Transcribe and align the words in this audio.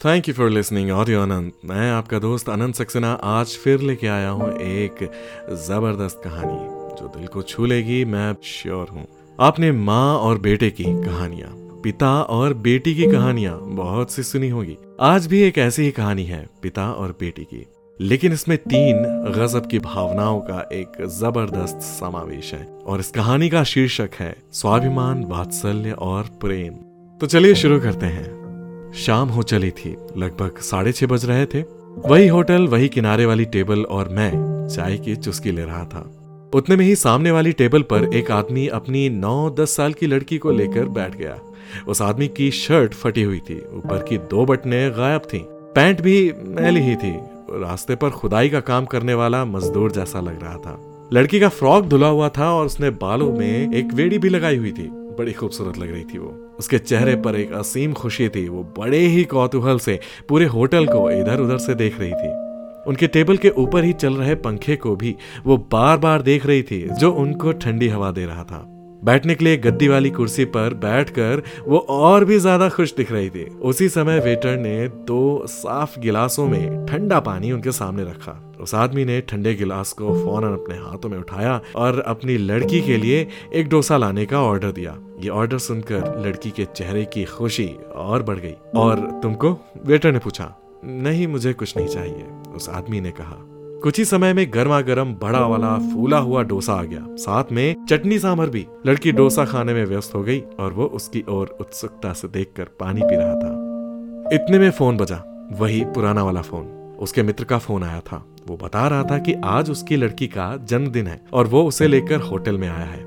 Thank 0.00 0.28
you 0.28 0.32
for 0.34 0.50
listening 0.50 0.90
audio 0.90 1.22
Anant 1.22 1.52
मैं 1.64 1.90
आपका 1.90 2.18
दोस्त 2.18 2.48
अनंत 2.48 2.74
सक्सेना 2.74 3.12
आज 3.12 3.56
फिर 3.56 3.80
लेके 3.80 4.06
आया 4.06 4.28
हूँ 4.30 4.50
एक 4.52 5.02
ज़बरदस्त 5.62 6.20
कहानी, 6.24 6.58
जो 6.98 7.08
दिल 7.16 7.26
को 7.26 7.42
छू 7.42 7.66
लेगी, 7.66 8.04
मैं 8.04 8.36
श्योर 8.42 8.88
हूँ। 8.88 9.06
आपने 9.38 9.72
माँ 9.72 10.18
और 10.18 10.38
बेटे 10.38 10.70
की 10.70 10.84
कहानियाँ, 10.84 11.50
पिता 11.84 12.12
और 12.22 12.54
बेटी 12.54 12.94
की 12.94 13.06
कहानियाँ 13.06 13.58
बहुत 13.74 14.12
सी 14.12 14.22
सुनी 14.22 14.48
होगी। 14.48 14.76
आज 15.00 15.26
भी 15.26 15.42
एक 15.42 15.58
ऐसी 15.58 15.82
ही 15.82 15.90
कहानी 15.90 16.24
है, 16.24 16.46
पिता 16.62 16.90
और 16.92 17.16
बेटी 17.20 17.44
की। 17.44 17.66
लेकिन 18.00 18.32
इसमें 18.32 18.58
तीन 18.58 19.04
गजब 19.36 19.66
की 19.66 19.78
भावनाओं 19.80 20.40
का 20.40 20.68
एक 20.72 21.06
ज़बरदस्त 21.10 21.80
समावेश 21.80 22.54
है, 22.54 22.64
और 22.86 23.00
इस 23.00 23.10
कहानी 23.10 23.48
का 23.48 23.64
शीर्षक 23.64 24.10
है 24.14 24.34
स्वाभिमान, 24.52 25.24
वात्सल्य 25.24 25.92
और 25.92 26.36
प्रेम। 26.40 26.74
तो 27.20 27.26
चलिए 27.26 27.54
शुरू 27.54 27.80
करते 27.80 28.06
हैं। 28.06 28.47
शाम 28.94 29.28
हो 29.28 29.42
चली 29.42 29.70
थी, 29.70 29.96
लगभग 30.16 30.58
साढ़े 30.60 30.92
छह 30.92 31.06
बज 31.06 31.24
रहे 31.24 31.46
थे। 31.46 31.64
वही 32.06 32.28
होटल, 32.28 32.66
वही 32.66 32.88
किनारे 32.88 33.26
वाली 33.26 33.44
टेबल 33.44 33.82
और 33.82 34.08
मैं 34.08 34.68
चाय 34.68 34.96
की 34.96 35.16
चुस्की 35.16 35.50
ले 35.50 35.64
रहा 35.64 35.84
था। 35.84 36.14
उतने 36.54 36.76
में 36.76 36.84
ही 36.84 36.94
सामने 36.96 37.30
वाली 37.30 37.52
टेबल 37.52 37.82
पर 37.82 38.14
एक 38.14 38.30
आदमी 38.30 38.68
अपनी 38.68 39.08
नौ 39.08 39.50
दस 39.50 39.76
साल 39.76 39.92
की 39.92 40.06
लड़की 40.06 40.38
को 40.38 40.50
लेकर 40.50 40.84
बैठ 40.84 41.16
गया। 41.16 41.38
उस 41.88 42.02
आदमी 42.02 42.28
की 42.28 42.50
शर्ट 42.50 42.94
फटी 42.94 43.22
हुई 43.22 43.38
थी, 43.38 43.58
ऊपर 43.58 44.02
की 44.08 44.18
दो 44.18 44.46
बटने 44.46 44.90
गायब 44.90 45.20
थी। 45.20 45.44
पैंट 45.48 46.00
भी 46.00 46.32
मैली 46.44 46.80
ही 46.80 46.96
थी। 46.96 47.18
रास्ते 47.50 47.96
पर 47.96 48.10
खुदाई 48.10 48.48
का 48.48 48.60
काम 48.60 48.84
करने 48.84 49.14
वाला 49.14 49.44
मजदूर 49.44 49.92
जैसा 49.92 50.20
लग 50.20 50.42
रहा 50.42 50.56
था। 50.56 51.08
लड़की 51.12 51.40
का 51.40 51.48
फ्रॉक 51.48 51.84
धुला 51.84 52.08
हुआ 52.08 52.28
था 52.28 52.52
और 52.52 52.66
उसने 52.66 52.90
बालों 52.90 53.32
में 53.32 53.74
एक 53.74 53.92
वेड़ी 53.94 54.18
भी 54.18 54.28
लगाई 54.28 54.56
हुई 54.56 54.72
थी। 54.72 54.88
बड़ी 54.92 55.32
खूबसूरत 55.32 55.78
लग 55.78 55.92
रही 55.92 56.04
थी 56.04 56.18
वो। 56.18 56.47
उसके 56.58 56.78
चेहरे 56.78 57.14
पर 57.16 57.36
एक 57.36 57.52
असीम 57.52 57.92
खुशी 57.92 58.28
थी। 58.28 58.48
वो 58.48 58.62
बड़े 58.78 58.98
ही 58.98 59.24
कौतूहल 59.26 59.78
से 59.78 59.98
पूरे 60.28 60.46
होटल 60.46 60.86
को 60.86 61.10
इधर 61.10 61.40
उधर 61.40 61.58
से 61.58 61.74
देख 61.74 62.00
रही 62.00 62.12
थी। 62.12 62.32
उनके 62.86 63.06
टेबल 63.06 63.36
के 63.36 63.48
ऊपर 63.58 63.84
ही 63.84 63.92
चल 63.92 64.14
रहे 64.14 64.34
पंखे 64.34 64.76
को 64.76 64.96
भी 64.96 65.14
वो 65.46 65.56
बार 65.72 65.98
बार 65.98 66.22
देख 66.22 66.46
रही 66.46 66.62
थी, 66.62 66.82
जो 66.90 67.12
उनको 67.12 67.52
ठंडी 67.52 67.88
हवा 67.88 68.10
दे 68.10 68.26
रहा 68.26 68.44
था। 68.44 68.64
बैठने 69.04 69.34
के 69.34 69.44
लिए 69.44 69.56
गद्दी 69.56 69.88
वाली 69.88 70.10
कुर्सी 70.10 70.44
पर 70.44 70.74
बैठकर 70.74 71.42
वो 71.66 71.78
और 71.78 72.24
भी 72.24 72.38
ज़्यादा 72.38 72.68
खुश 72.68 72.94
दिख 72.94 73.12
रही 73.12 73.30
थी। 73.30 73.44
उसी 73.44 73.88
समय 73.88 74.18
वेटर 74.20 74.56
ने 74.56 74.88
दो 74.88 75.46
साफ़ 75.46 75.98
गिलासों 76.00 76.46
में 76.48 76.86
ठंडा 76.86 77.20
पानी 77.20 77.52
उनके 77.52 77.72
सामने 77.72 78.02
रखा। 78.02 78.32
उस 78.60 78.74
आदमी 78.74 79.04
ने 79.04 79.20
ठंडे 79.20 79.54
गिलास 79.54 79.92
को 79.92 80.24
फ़ौरन 80.24 80.52
अपने 80.52 80.74
हाथों 80.74 81.08
में 81.08 81.18
उठाया 81.18 81.60
और 81.76 82.00
अपनी 82.00 82.36
लड़की 82.36 82.80
के 82.80 82.96
लिए 82.96 83.28
एक 83.54 83.68
डोसा 83.68 83.96
लाने 83.96 84.26
का 84.26 84.42
ऑर्डर 84.42 84.72
दिया। 84.72 84.98
ये 85.20 85.28
ऑर्डर 85.28 85.58
सुनकर 85.58 86.26
लड़की 86.26 86.50
के 86.50 86.64
चेहरे 86.64 87.04
की 87.04 87.24
खुशी 87.24 87.76
और 87.94 88.22
बढ़ 88.22 88.38
गई। 88.38 88.54
और 88.76 89.20
तुमको? 89.22 89.58
वेटर 89.84 90.12
ने 90.12 90.18
पूछा। 90.18 90.54
नहीं, 90.84 91.26
मुझे 91.26 91.52
कुछ 91.52 91.76
नहीं 91.76 91.86
चाहिए। 91.86 92.26
उस 92.56 92.68
आदमी 92.68 93.00
ने 93.00 93.10
कहा। 93.10 93.36
कुछ 93.82 93.98
ही 93.98 94.04
समय 94.04 94.32
में 94.32 94.50
गर्मा 94.54 94.80
गर्म 94.80 95.14
बड़ा 95.14 95.46
वाला 95.46 95.78
फूला 95.78 96.18
हुआ 96.18 96.42
डोसा 96.42 96.72
आ 96.72 96.82
गया। 96.82 97.06
साथ 97.10 97.44
में 97.52 97.86
चटनी 97.86 98.18
सांभर 98.18 98.50
भी। 98.50 98.66
लड़की 98.86 99.12
डोसा 99.12 99.44
खाने 99.44 99.74
में 99.74 99.84
व्यस्त 99.84 100.14
हो 100.14 100.22
गई 100.22 100.40
और 100.40 100.72
वो 100.72 100.84
उसकी 100.84 101.24
ओर 101.28 101.56
उत्सुकता 101.60 102.12
से 102.12 102.28
देखकर 102.28 102.64
पानी 102.64 103.00
पी 103.04 103.16
रहा 103.16 103.34
था। 103.34 103.68
इतने 104.32 104.58
में 104.58 104.70
फ़ोन 104.70 104.96
बजा। 104.96 105.50
वही 105.52 105.84
पुराना 105.84 106.24
वाला 106.24 106.42
फ़ोन। 106.42 106.96
उसके 107.00 107.22
मित्र 107.22 107.44
का 107.44 107.58
फ़ोन 107.58 107.82
आया 107.82 108.00
था। 108.00 108.26
वो 108.48 108.56
बता 108.56 108.86
रहा 108.88 109.02
था 109.02 109.18
कि 109.18 109.34
आज 109.44 109.70
उसकी 109.70 109.96
लड़की 109.96 110.26
का 110.26 110.56
जन्मदिन 110.64 111.06
है 111.06 111.20
और 111.32 111.46
वो 111.46 111.64
उसे 111.64 111.86
लेकर 111.88 112.20
होटल 112.20 112.58
में 112.58 112.68
आया 112.68 112.84
है। 112.84 113.04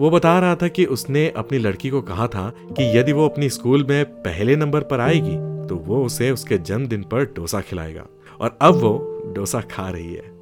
वो 0.00 0.10
बता 0.10 0.38
रहा 0.40 0.54
था 0.54 0.68
कि 0.68 0.84
उसने 0.84 1.28
अपनी 1.36 1.58
लड़की 1.58 1.90
को 1.90 2.02
कहा 2.02 2.26
था 2.26 2.48
कि 2.68 2.98
यदि 2.98 3.12
वो 3.12 3.28
अपनी 3.28 3.48
स्कूल 3.48 3.84
में 3.84 4.04
पहले 4.04 4.56
नंबर 4.56 4.82
पर 4.82 5.00
आएगी 5.00 5.36
तो 5.68 5.76
वो 5.76 6.04
उसे 6.04 6.30
उसके 6.30 6.58
जन्मदिन 6.58 7.02
पर 7.02 7.24
डोसा 7.24 7.60
खिलाएगा 7.60 8.06
और 8.40 8.56
अब 8.62 8.74
वो 8.74 9.22
डोसा 9.34 9.60
खा 9.60 9.88
रही 9.90 10.14
है। 10.14 10.32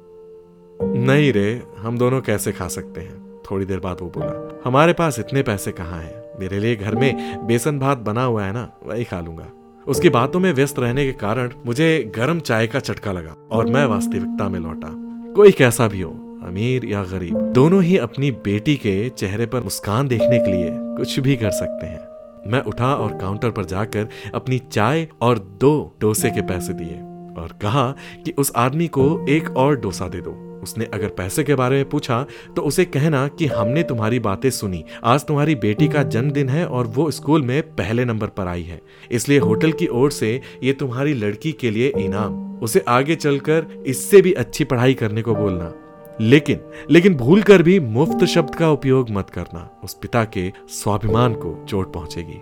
नहीं 0.79 1.31
रे, 1.33 1.61
हम 1.77 1.97
दोनों 1.97 2.21
कैसे 2.21 2.51
खा 2.51 2.67
सकते 2.67 3.01
हैं? 3.01 3.41
थोड़ी 3.51 3.65
देर 3.65 3.79
बाद 3.79 4.01
वो 4.01 4.07
बोला, 4.09 4.61
हमारे 4.65 4.93
पास 4.93 5.19
इतने 5.19 5.43
पैसे 5.43 5.71
कहाँ 5.71 6.01
हैं? 6.01 6.39
मेरे 6.39 6.59
लिए 6.59 6.75
घर 6.75 6.95
में 6.95 7.47
बेसन 7.47 7.79
भात 7.79 7.97
बना 7.97 8.23
हुआ 8.23 8.45
है 8.45 8.53
ना, 8.53 8.69
वही 8.83 9.03
खा 9.03 9.19
लूँगा। 9.21 9.49
उसकी 9.87 10.09
बातों 10.09 10.39
में 10.39 10.53
व्यस्त 10.53 10.79
रहने 10.79 11.05
के 11.05 11.11
कारण 11.11 11.49
मुझे 11.65 12.11
गर्म 12.15 12.39
चाय 12.39 12.67
का 12.67 12.79
चटका 12.79 13.11
लगा 13.11 13.35
और 13.51 13.65
मैं 13.65 13.85
वास्तविकता 13.85 14.49
में 14.49 14.59
लौटा। 14.59 14.89
कोई 15.33 15.51
कैसा 15.51 15.87
भी 15.87 16.01
हो, 16.01 16.11
अमीर 16.43 16.85
या 16.85 17.03
गरीब, 17.03 17.37
दोनों 17.37 17.83
ही 17.83 17.97
अपनी 17.97 18.31
बेटी 18.31 18.75
के 18.75 19.09
चेहरे 19.09 19.45
पर 19.45 19.61
मुस्कान 19.61 20.07
देखने 20.07 20.39
के 20.39 20.51
लिए 20.51 20.69
कुछ 20.71 21.19
भी 21.19 21.35
कर 21.35 21.51
सकते 21.51 21.85
हैं। 21.85 22.51
मैं 22.51 22.61
उठा 22.61 22.95
और 22.95 23.17
काउंटर 23.17 23.49
पर 23.49 23.65
जाकर 23.65 24.07
अपनी 24.35 24.59
चाय 24.59 25.07
और 25.21 25.39
दो 25.39 25.95
डोसे 26.01 26.29
के 26.29 26.41
पैसे 26.41 26.73
दिए 26.73 26.95
और 27.41 27.57
कहा 27.61 27.95
कि 28.25 28.33
उस 28.37 28.51
आदमी 28.55 28.87
को 28.87 29.25
एक 29.29 29.49
और 29.57 29.75
डोसा 29.75 30.07
दे 30.07 30.21
दो। 30.21 30.52
उसने 30.63 30.85
अगर 30.93 31.07
पैसे 31.07 31.43
के 31.43 31.55
बारे 31.55 31.75
में 31.75 31.89
पूछा 31.89 32.25
तो 32.55 32.61
उसे 32.61 32.85
कहना 32.85 33.27
कि 33.29 33.45
हमने 33.47 33.83
तुम्हारी 33.83 34.19
बातें 34.19 34.49
सुनी। 34.49 34.83
आज 35.03 35.25
तुम्हारी 35.25 35.55
बेटी 35.57 35.87
का 35.87 36.03
जन्मदिन 36.05 36.49
है 36.49 36.65
और 36.65 36.87
वो 36.87 37.09
स्कूल 37.11 37.41
में 37.41 37.61
पहले 37.75 38.05
नंबर 38.05 38.27
पर 38.27 38.47
आई 38.47 38.63
है। 38.63 38.81
इसलिए 39.11 39.39
होटल 39.39 39.71
की 39.71 39.87
ओर 39.87 40.11
से 40.11 40.39
ये 40.63 40.73
तुम्हारी 40.73 41.13
लड़की 41.13 41.51
के 41.51 41.71
लिए 41.71 41.91
इनाम। 41.97 42.41
उसे 42.59 42.83
आगे 42.87 43.15
चलकर 43.15 43.65
इससे 43.87 44.21
भी 44.21 44.33
अच्छी 44.33 44.63
पढ़ाई 44.63 44.93
करने 44.93 45.21
को 45.21 45.35
बोलना। 45.35 45.73
लेकिन 46.21 46.59
लेकिन 46.91 47.15
भूल 47.15 47.41
कर 47.41 47.61
भी 47.63 47.79
मुफ़्त 47.79 48.23
शब्द 48.25 48.55
का 48.55 48.69
उपयोग 48.69 49.09
मत 49.09 49.29
करना। 49.29 49.69
उस 49.83 49.93
पिता 49.93 50.23
के 50.27 50.51
स्वाभिमान 50.69 51.33
को 51.33 51.53
चोट 51.69 51.93
पहुंचेगी। 51.93 52.39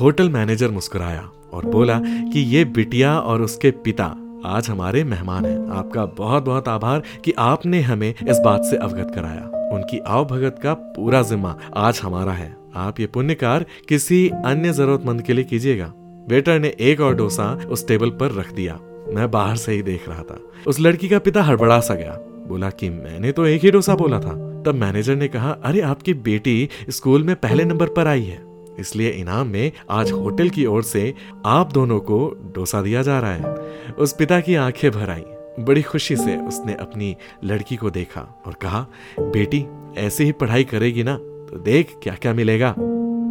होटल 0.00 0.28
मैनेजर 0.28 0.70
मुस्कुराया 0.70 1.28
और 1.52 1.66
बोला 1.66 1.98
कि 2.02 2.40
ये 2.46 2.64
बिटिया 2.64 3.18
और 3.18 3.42
उसके 3.42 3.70
पिता 3.84 4.14
आज 4.46 4.68
हमारे 4.68 5.04
मेहमान 5.04 5.44
हैं। 5.44 5.70
आपका 5.70 6.06
बहुत 6.06 6.42
बहुत 6.42 6.68
आभार 6.68 7.02
कि 7.24 7.32
आपने 7.38 7.80
हमें 7.80 8.14
इस 8.28 8.38
बात 8.38 8.64
से 8.64 8.76
अवगत 8.76 9.12
कराया। 9.14 9.70
उनकी 9.74 9.98
आव 9.98 10.24
भगत 10.24 10.60
का 10.62 10.74
पूरा 10.74 11.22
जिम्मा 11.22 11.58
आज 11.76 12.00
हमारा 12.02 12.32
है। 12.32 12.56
आप 12.74 13.00
ये 13.00 13.06
पुण्य 13.06 13.34
कार्य 13.34 13.66
किसी 13.88 14.30
अन्य 14.44 14.72
जरूरतमंद 14.72 15.22
के 15.22 15.32
लिए 15.32 15.44
कीजिएगा। 15.44 15.92
वेटर 16.28 16.58
ने 16.58 16.74
एक 16.80 17.00
और 17.00 17.14
डोसा 17.14 17.60
उस 17.68 17.88
टेबल 17.88 18.10
पर 18.10 18.32
रख 18.32 18.52
दिया। 18.52 18.80
मैं 19.08 19.30
बाहर 19.30 19.56
से 19.56 19.72
ही 19.72 19.82
देख 19.82 20.08
रहा 20.08 20.22
था। 20.22 20.40
उस 20.66 20.80
लड़की 20.80 21.08
का 21.08 21.18
पिता 21.18 21.42
हड़बड़ा 21.42 21.80
सा 21.80 21.94
गया। 21.94 22.18
बोला 22.48 22.70
कि 22.70 22.90
मैंने 22.90 23.32
तो 23.32 23.46
एक 23.46 23.64
ही 23.64 23.70
डोसा 23.70 23.94
बोला 23.94 24.20
था। 24.20 24.62
तब 24.62 24.74
मैनेजर 24.74 25.16
ने 25.16 25.28
कहा, 25.28 25.50
अरे, 25.50 25.80
आपकी 25.80 26.14
बेटी 26.14 26.68
स्कूल 26.90 27.22
में 27.22 27.36
पहले 27.36 27.64
नंबर 27.64 27.86
पर 27.86 28.06
आई 28.06 28.24
है। 28.24 28.47
इसलिए 28.78 29.10
इनाम 29.10 29.46
में 29.46 29.72
आज 29.90 30.12
होटल 30.12 30.48
की 30.48 30.66
ओर 30.66 30.82
से 30.82 31.14
आप 31.46 31.72
दोनों 31.72 32.00
को 32.00 32.28
डोसा 32.54 32.82
दिया 32.82 33.02
जा 33.02 33.18
रहा 33.20 33.32
है। 33.32 33.54
उस 33.98 34.12
पिता 34.12 34.40
की 34.40 34.54
आँखें 34.54 34.90
भर 34.90 35.10
आई। 35.10 35.24
बड़ी 35.60 35.82
खुशी 35.82 36.16
से 36.16 36.36
उसने 36.36 36.74
अपनी 36.74 37.16
लड़की 37.44 37.76
को 37.76 37.90
देखा 37.90 38.42
और 38.46 38.54
कहा, 38.54 38.86
बेटी, 39.20 39.64
ऐसे 39.96 40.24
ही 40.24 40.32
पढ़ाई 40.32 40.64
करेगी 40.64 41.02
ना 41.02 41.16
तो 41.16 41.58
देख 41.58 41.94
क्या 42.02 42.14
क्या 42.14 42.34
मिलेगा। 42.34 42.70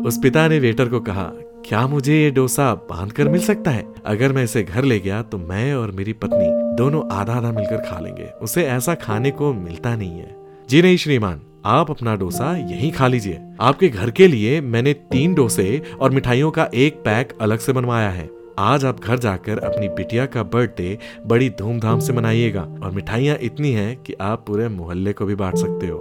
उस 0.06 0.20
पिता 0.24 0.48
ने 0.48 0.60
वेटर 0.60 0.90
को 0.90 1.00
कहा, 1.00 1.32
क्या 1.66 1.88
मुझे 1.88 2.24
ये 2.24 2.32
डोसा 2.32 2.74
बाँध 2.76 3.12
कर 3.12 3.30
मिल 3.30 3.42
सकता 3.42 3.72
है? 3.72 3.86
अगर 4.06 4.32
मैं 4.32 4.44
इसे 4.44 4.64
घर 4.64 4.84
ले 4.84 5.00
गया 5.00 5.22
तो 5.22 5.38
मैं 5.38 5.74
और 5.74 5.92
मेरी 5.92 6.14
पत्नी 6.14 6.76
दोनों 6.78 7.10
आधा 7.12 7.34
आधा 7.34 7.52
मिलकर 7.52 7.78
खा 7.78 8.00
लेंगे। 8.00 8.24
उसे 8.24 8.64
ऐसा 8.64 8.96
खाने 8.96 9.32
को 9.32 9.54
मिलता 9.54 9.96
नहीं 9.96 10.12
है। 10.12 10.36
जी 10.70 10.82
नहीं, 10.82 10.98
श्रीमान। 10.98 11.42
आप 11.68 11.92
अपना 11.92 12.16
डोसा 12.16 12.58
यहीं 12.58 12.92
खा 12.92 13.08
लीजिए। 13.08 13.40
आपके 13.62 13.90
घर 13.90 14.12
के 14.12 14.28
लिए 14.28 14.62
मैंने 14.62 14.94
तीन 14.94 15.34
डोसे 15.34 15.84
और 16.02 16.12
मिठाइयों 16.12 16.52
का 16.52 16.70
एक 16.74 16.96
पैक 16.96 17.38
अलग 17.42 17.60
से 17.60 17.74
बनवाया 17.74 18.10
है। 18.10 18.30
आज 18.60 18.86
आप 18.86 19.00
घर 19.00 19.18
जाकर 19.20 19.60
अपनी 19.60 19.90
बिटिया 19.90 20.26
का 20.26 20.44
बर्थडे 20.44 21.00
बड़ी 21.26 21.50
धूमधाम 21.50 22.00
से 22.00 22.14
मनाइएगा 22.14 22.62
और 22.62 22.92
मिठाइयाँ 22.92 23.38
इतनी 23.42 23.72
हैं 23.72 23.98
कि 23.98 24.14
आप 24.22 24.46
पूरे 24.48 24.68
मोहल्ले 24.68 25.14
को 25.14 25.26
भी 25.26 25.36
बांट 25.36 25.56
सकते 25.56 25.88
हो। 25.88 25.98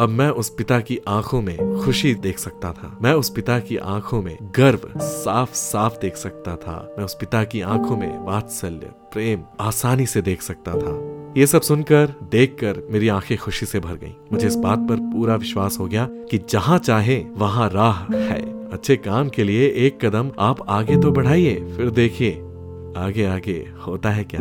अब 0.00 0.08
मैं 0.08 0.28
उस 0.28 0.54
पिता 0.58 0.80
की 0.80 0.98
आँखों 1.08 1.42
में 1.42 1.84
खुशी 1.84 2.14
देख 2.14 2.38
सकता 2.38 2.72
था। 2.72 2.98
मैं 3.02 3.12
उस 3.12 3.30
पिता 3.30 3.58
की 3.58 3.76
आँखों 3.76 4.22
में 4.22 4.36
गर्व 4.56 4.80
साफ़ 4.96 5.54
साफ़ 5.54 6.00
देख 6.02 6.16
सकता 6.16 6.56
था। 6.56 6.94
मैं 6.98 7.04
उस 7.04 7.14
पिता 7.14 7.44
की 7.44 7.60
आँखों 7.60 7.96
में 7.96 8.18
वात्सल्य, 8.18 8.90
प्रेम 9.12 9.42
आसानी 9.60 10.06
से 10.06 10.22
देख 10.22 10.42
सकता 10.42 10.72
था। 10.72 11.19
ये 11.36 11.46
सब 11.46 11.62
सुनकर, 11.62 12.14
देखकर 12.30 12.82
मेरी 12.90 13.08
आँखें 13.08 13.36
खुशी 13.38 13.66
से 13.66 13.80
भर 13.80 13.94
गईं। 13.94 14.14
मुझे 14.32 14.46
इस 14.46 14.54
बात 14.54 14.78
पर 14.78 14.96
पूरा 15.12 15.34
विश्वास 15.36 15.78
हो 15.80 15.86
गया 15.86 16.08
कि 16.30 16.38
जहाँ 16.50 16.78
चाहे, 16.78 17.18
वहाँ 17.36 17.68
राह 17.70 18.02
है 18.14 18.40
अच्छे 18.70 18.96
काम 18.96 19.28
के 19.28 19.44
लिए 19.44 19.68
एक 19.86 20.04
कदम 20.04 20.30
आप 20.38 20.64
आगे 20.68 20.96
तो 20.96 21.12
बढ़ाइए, 21.12 21.54
फिर 21.76 21.90
देखिए 21.90 22.32
आगे 22.96 23.24
आगे 23.26 23.58
होता 23.86 24.10
है 24.10 24.24
क्या 24.24 24.40